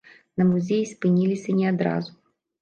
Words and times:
На 0.41 0.45
музеі 0.51 0.87
спыніліся 0.91 1.55
не 1.59 1.69
адразу. 1.73 2.11